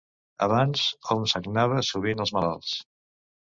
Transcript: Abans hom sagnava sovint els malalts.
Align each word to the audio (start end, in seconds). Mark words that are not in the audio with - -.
Abans 0.45 0.85
hom 1.11 1.27
sagnava 1.33 1.79
sovint 1.93 2.27
els 2.27 2.37
malalts. 2.41 2.77